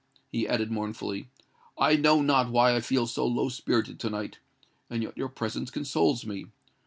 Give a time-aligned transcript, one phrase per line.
[0.31, 1.27] he added mournfully.
[1.77, 4.39] "I know not why I feel so low spirited to night;
[4.89, 6.47] and yet your presence consoles me!